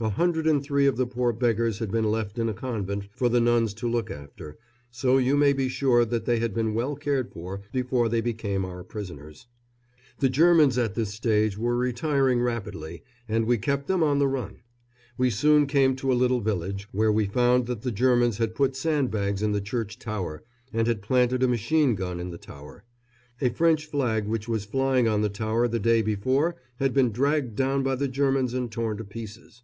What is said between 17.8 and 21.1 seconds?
the Germans had put sandbags in the church tower and had